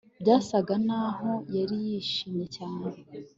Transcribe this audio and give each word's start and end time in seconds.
Byasaga 0.21 0.73
naho 0.87 1.29
yari 1.55 1.75
yishimye 1.85 2.45
cyane 2.57 2.83